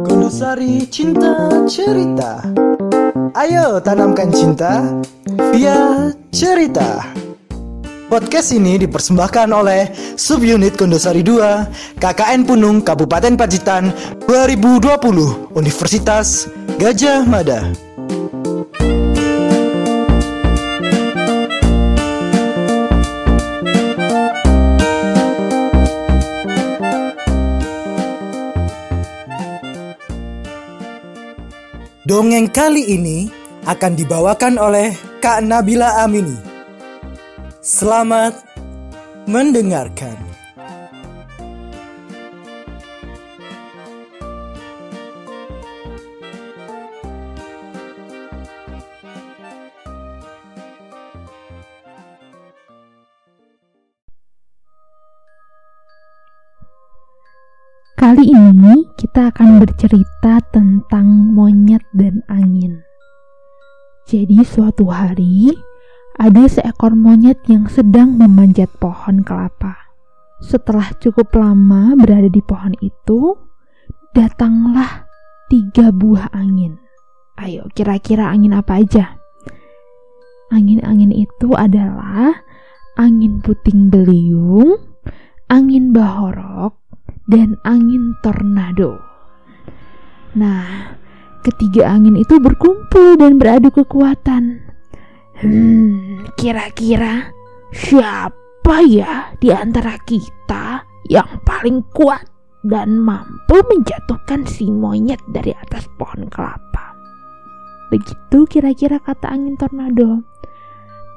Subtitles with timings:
[0.00, 2.40] Kondosari Cinta Cerita.
[3.36, 4.80] Ayo tanamkan cinta
[5.52, 7.04] via cerita.
[8.08, 9.88] Podcast ini dipersembahkan oleh
[10.20, 13.88] Subunit Kondosari 2 KKN Punung Kabupaten Pacitan
[14.28, 17.91] 2020 Universitas Gajah Mada
[32.02, 33.30] Dongeng kali ini
[33.62, 34.90] akan dibawakan oleh
[35.22, 36.34] Kak Nabila Amini.
[37.62, 38.42] Selamat
[39.30, 40.31] mendengarkan.
[58.02, 62.82] Kali ini kita akan bercerita tentang monyet dan angin.
[64.10, 65.54] Jadi suatu hari
[66.18, 69.94] ada seekor monyet yang sedang memanjat pohon kelapa.
[70.42, 73.38] Setelah cukup lama berada di pohon itu,
[74.18, 75.06] datanglah
[75.46, 76.82] tiga buah angin.
[77.38, 79.14] Ayo kira-kira angin apa aja?
[80.50, 82.34] Angin-angin itu adalah
[82.98, 84.74] angin puting beliung,
[85.46, 86.81] angin bahorok,
[87.32, 89.00] dan angin tornado.
[90.36, 90.92] Nah,
[91.40, 94.60] ketiga angin itu berkumpul dan beradu kekuatan.
[95.40, 97.32] Hmm, kira-kira
[97.72, 102.28] siapa ya di antara kita yang paling kuat
[102.68, 106.92] dan mampu menjatuhkan si monyet dari atas pohon kelapa?
[107.88, 110.20] Begitu kira-kira kata angin tornado.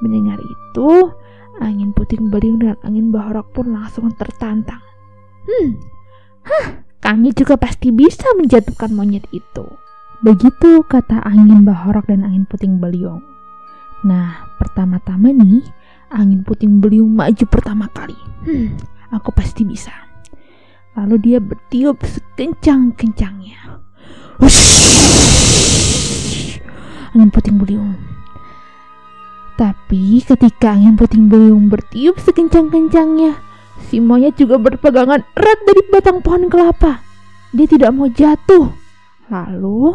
[0.00, 1.12] Mendengar itu,
[1.60, 4.80] angin puting beliung dan angin bahorok pun langsung tertantang.
[5.46, 5.78] Hmm,
[6.46, 9.66] Hah, kami juga pasti bisa menjatuhkan monyet itu.
[10.22, 13.20] Begitu kata angin bahorok dan angin puting beliung.
[14.06, 15.66] Nah, pertama-tama nih,
[16.14, 18.16] angin puting beliung maju pertama kali.
[18.46, 18.78] Hmm,
[19.10, 19.90] aku pasti bisa.
[20.96, 23.82] Lalu dia bertiup sekencang-kencangnya.
[27.12, 27.98] Angin puting beliung.
[29.56, 33.40] Tapi ketika angin puting beliung bertiup sekencang-kencangnya,
[33.86, 37.04] Si monyet juga berpegangan erat dari batang pohon kelapa.
[37.54, 38.72] Dia tidak mau jatuh.
[39.30, 39.94] Lalu,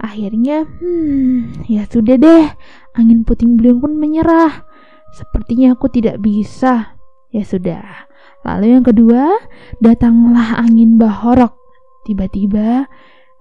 [0.00, 2.46] akhirnya, hmm, ya sudah deh.
[2.96, 4.64] Angin puting beliung pun menyerah.
[5.12, 6.96] Sepertinya aku tidak bisa.
[7.28, 8.08] Ya sudah.
[8.46, 9.36] Lalu yang kedua,
[9.82, 11.52] datanglah angin bahorok.
[12.08, 12.88] Tiba-tiba,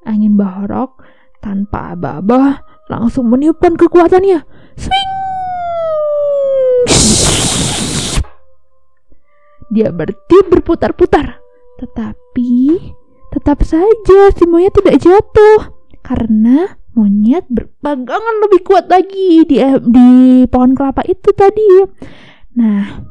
[0.03, 0.99] angin bahorok
[1.39, 4.43] tanpa aba-aba langsung meniupkan kekuatannya.
[4.75, 5.26] Swing!
[9.71, 11.43] Dia bertiup berputar-putar.
[11.77, 12.53] Tetapi
[13.33, 19.59] tetap saja si monyet tidak jatuh karena monyet berpegangan lebih kuat lagi di
[19.91, 20.09] di
[20.49, 21.85] pohon kelapa itu tadi.
[22.57, 23.05] Nah,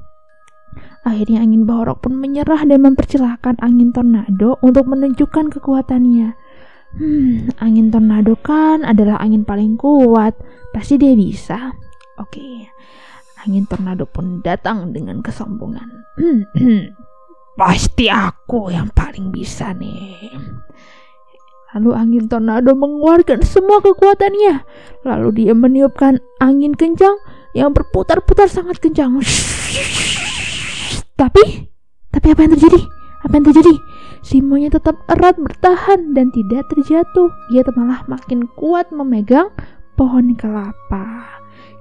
[1.07, 6.35] akhirnya angin bahorok pun menyerah dan mempersilahkan angin tornado untuk menunjukkan kekuatannya.
[6.97, 10.35] Hmm, angin tornado kan adalah angin paling kuat.
[10.73, 11.77] Pasti dia bisa.
[12.17, 12.41] Oke.
[12.41, 12.57] Okay
[13.47, 15.87] angin tornado pun datang dengan kesombongan.
[17.61, 20.35] Pasti aku yang paling bisa nih.
[21.73, 24.67] Lalu angin tornado mengeluarkan semua kekuatannya.
[25.07, 27.15] Lalu dia meniupkan angin kencang
[27.55, 29.23] yang berputar-putar sangat kencang.
[31.21, 31.73] Tapi,
[32.13, 32.81] tapi apa yang terjadi?
[33.25, 33.75] Apa yang terjadi?
[34.21, 37.33] Simonya tetap erat bertahan dan tidak terjatuh.
[37.57, 39.49] Ia malah makin kuat memegang
[39.97, 41.25] pohon kelapa.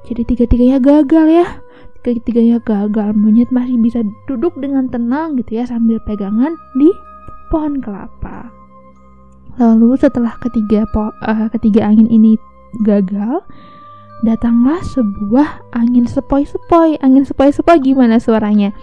[0.05, 1.47] Jadi tiga-tiganya gagal ya.
[2.05, 3.17] Tiga-tiganya gagal.
[3.17, 6.89] Monyet masih bisa duduk dengan tenang gitu ya sambil pegangan di
[7.49, 8.53] pohon kelapa.
[9.57, 12.35] Lalu setelah ketiga uh, ketiga angin ini
[12.83, 13.41] gagal,
[14.21, 17.01] datanglah sebuah angin sepoi-sepoi.
[17.01, 18.75] Angin sepoi-sepoi gimana suaranya?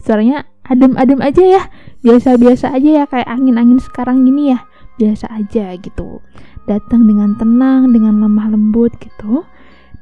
[0.00, 1.62] Suaranya adem-adem aja ya.
[2.00, 4.64] Biasa-biasa aja ya kayak angin-angin sekarang gini ya.
[4.96, 6.22] Biasa aja gitu
[6.68, 9.48] datang dengan tenang, dengan lemah lembut gitu.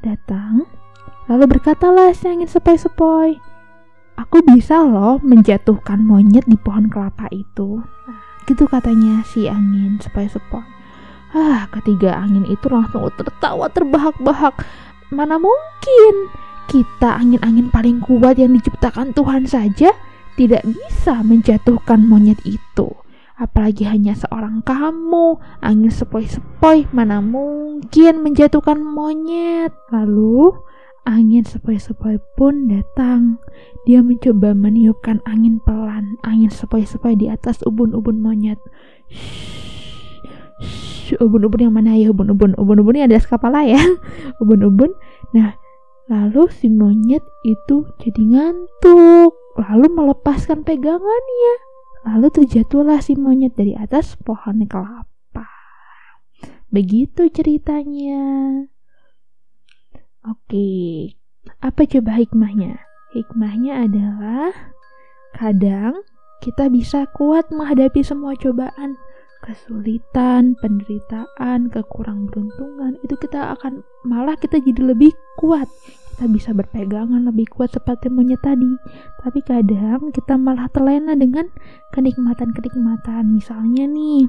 [0.02, 0.66] Datang,
[1.30, 3.38] lalu berkatalah si angin sepoi-sepoi,
[4.18, 7.80] aku bisa loh menjatuhkan monyet di pohon kelapa itu.
[8.50, 10.74] Gitu katanya si angin sepoi-sepoi.
[11.36, 14.62] Ah, ketiga angin itu langsung tertawa terbahak-bahak.
[15.14, 16.14] Mana mungkin
[16.66, 19.94] kita angin-angin paling kuat yang diciptakan Tuhan saja
[20.34, 23.05] tidak bisa menjatuhkan monyet itu
[23.36, 29.76] apalagi hanya seorang kamu, angin sepoi-sepoi, mana mungkin menjatuhkan monyet.
[29.92, 30.56] Lalu,
[31.04, 33.38] angin sepoi-sepoi pun datang.
[33.84, 38.58] Dia mencoba meniupkan angin pelan, angin sepoi-sepoi di atas ubun-ubun monyet.
[41.22, 42.58] Ubun-ubun yang mana ya ubun-ubun?
[42.58, 43.78] Ubun-ubun yang ada kepala ya.
[44.42, 44.96] Ubun-ubun.
[45.36, 45.54] Nah,
[46.10, 51.54] lalu si monyet itu jadi ngantuk, lalu melepaskan pegangannya.
[52.06, 55.50] Lalu terjatuhlah si monyet dari atas pohon kelapa.
[56.70, 58.22] Begitu ceritanya.
[60.22, 61.14] Oke,
[61.58, 62.78] apa coba hikmahnya?
[63.10, 64.54] Hikmahnya adalah
[65.34, 66.02] kadang
[66.42, 68.94] kita bisa kuat menghadapi semua cobaan,
[69.42, 72.98] kesulitan, penderitaan, kekurang beruntungan.
[73.02, 75.66] Itu kita akan malah kita jadi lebih kuat.
[76.16, 78.72] Kita bisa berpegangan lebih kuat seperti monyet tadi.
[79.20, 81.44] Tapi kadang kita malah terlena dengan
[81.92, 83.36] kenikmatan-kenikmatan.
[83.36, 84.24] Misalnya nih,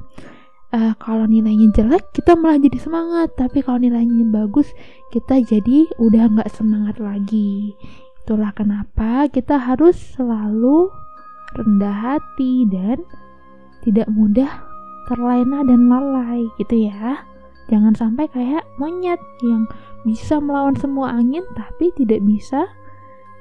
[0.75, 4.67] uh, kalau nilainya jelek kita malah jadi semangat tapi kalau nilainya bagus
[5.15, 7.75] kita jadi udah nggak semangat lagi
[8.23, 10.91] itulah kenapa kita harus selalu
[11.55, 12.99] rendah hati dan
[13.87, 14.51] tidak mudah
[15.07, 17.23] terlena dan lalai gitu ya
[17.67, 19.67] jangan sampai kayak monyet yang
[20.07, 22.67] bisa melawan semua angin tapi tidak bisa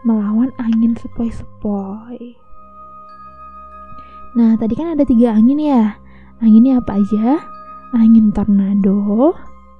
[0.02, 2.38] melawan angin sepoi-sepoi
[4.36, 5.96] nah tadi kan ada tiga angin ya
[6.44, 7.40] Anginnya apa aja?
[7.96, 9.32] Angin tornado,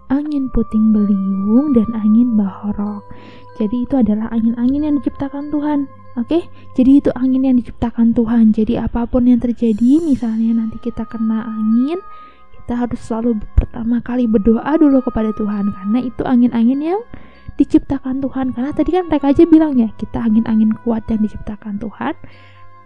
[0.08, 3.04] angin puting beliung, dan angin bahorok.
[3.60, 5.84] Jadi itu adalah angin-angin yang diciptakan Tuhan.
[6.16, 8.56] Oke, jadi itu angin yang diciptakan Tuhan.
[8.56, 12.00] Jadi apa pun yang terjadi, misalnya nanti kita kena angin,
[12.66, 17.00] kita harus selalu pertama kali berdoa dulu kepada Tuhan karena itu angin-angin yang
[17.54, 18.50] diciptakan Tuhan.
[18.58, 22.18] Karena tadi kan mereka aja bilang ya, kita angin-angin kuat yang diciptakan Tuhan.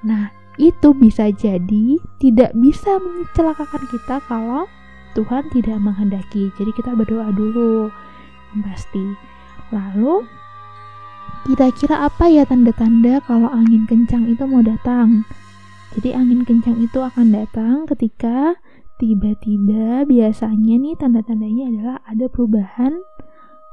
[0.04, 4.68] Nah, itu bisa jadi tidak bisa mencelakakan kita kalau
[5.16, 6.52] Tuhan tidak menghendaki.
[6.60, 7.88] Jadi kita berdoa dulu
[8.60, 9.16] pasti.
[9.72, 10.28] Lalu
[11.48, 15.24] kira-kira apa ya tanda-tanda kalau angin kencang itu mau datang?
[15.96, 18.60] Jadi angin kencang itu akan datang ketika
[19.00, 23.00] tiba-tiba biasanya nih tanda-tandanya adalah ada perubahan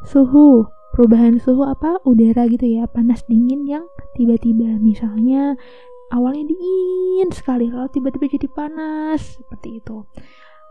[0.07, 0.71] suhu.
[0.95, 1.99] Perubahan suhu apa?
[2.07, 3.85] Udara gitu ya, panas dingin yang
[4.15, 4.79] tiba-tiba.
[4.79, 5.59] Misalnya
[6.11, 10.07] awalnya dingin sekali lalu tiba-tiba jadi panas seperti itu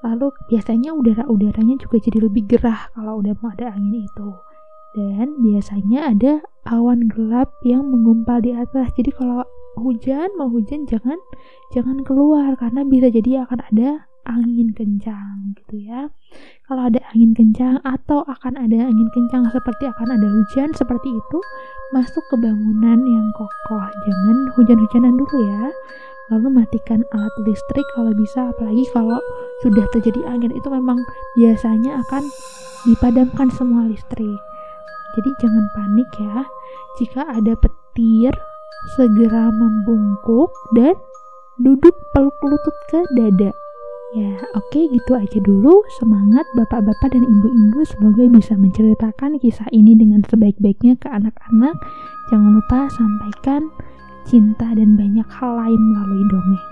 [0.05, 4.31] lalu biasanya udara-udaranya juga jadi lebih gerah kalau udah mau ada angin itu
[4.97, 6.33] dan biasanya ada
[6.69, 9.45] awan gelap yang menggumpal di atas jadi kalau
[9.77, 11.21] hujan mau hujan jangan
[11.73, 16.11] jangan keluar karena bisa jadi akan ada angin kencang gitu ya.
[16.67, 21.39] Kalau ada angin kencang atau akan ada angin kencang seperti akan ada hujan seperti itu
[21.95, 23.87] masuk ke bangunan yang kokoh.
[23.87, 25.71] Jangan hujan-hujanan dulu ya.
[26.35, 29.23] Lalu matikan alat listrik kalau bisa apalagi kalau
[29.63, 30.51] sudah terjadi angin.
[30.51, 30.99] Itu memang
[31.39, 32.27] biasanya akan
[32.91, 34.41] dipadamkan semua listrik.
[35.15, 36.45] Jadi jangan panik ya.
[36.99, 38.35] Jika ada petir
[38.99, 40.99] segera membungkuk dan
[41.57, 43.51] duduk peluk lutut ke dada
[44.15, 45.83] Ya, oke okay, gitu aja dulu.
[45.99, 51.75] Semangat bapak-bapak dan ibu-ibu semoga bisa menceritakan kisah ini dengan sebaik-baiknya ke anak-anak.
[52.31, 53.67] Jangan lupa sampaikan
[54.23, 56.67] cinta dan banyak hal lain melalui dongeng.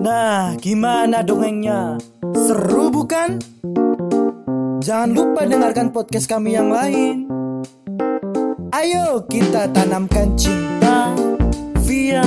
[0.00, 2.00] Nah, gimana dongengnya?
[2.32, 3.42] Seru bukan?
[4.80, 7.24] Jangan lupa dengarkan podcast kami yang lain.
[8.76, 11.16] Ayo kita tanamkan cinta
[11.80, 12.20] via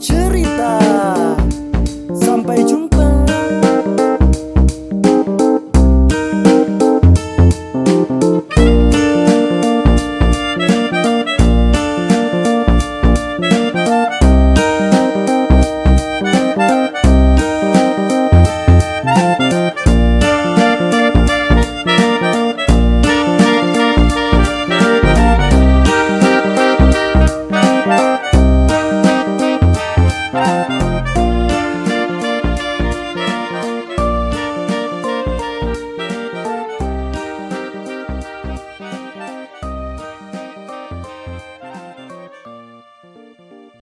[0.00, 1.21] cerita.